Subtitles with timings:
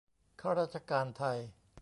[0.41, 1.37] ข้าราชการไทย!